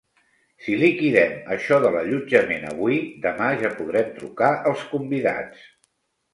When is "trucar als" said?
4.19-4.91